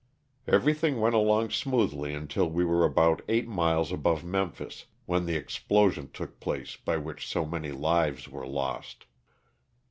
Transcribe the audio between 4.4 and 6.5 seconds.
phis, when the explosion took